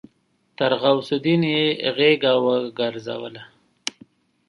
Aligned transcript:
تر 0.57 0.71
غوث 0.81 1.09
الدين 1.15 1.41
يې 1.53 1.65
غېږه 1.97 2.33
وګرځوله. 2.45 3.43